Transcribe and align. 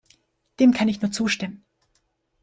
Dem 0.59 0.73
kann 0.73 0.87
ich 0.87 0.99
nur 1.03 1.11
zustimmen. 1.11 1.63